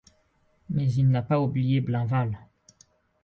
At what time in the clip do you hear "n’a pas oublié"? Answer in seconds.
1.11-1.79